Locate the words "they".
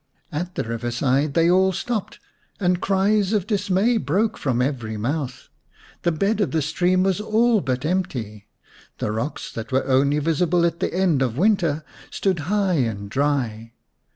1.35-1.47